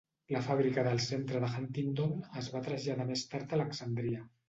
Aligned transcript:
La 0.35 0.39
fàbrica 0.45 0.85
del 0.87 0.97
centre 1.09 1.43
de 1.45 1.51
Huntingdon 1.59 2.17
es 2.43 2.51
va 2.57 2.65
traslladar 2.71 3.11
més 3.15 3.29
tard 3.37 3.57
a 3.59 3.61
Alexandria. 3.65 4.29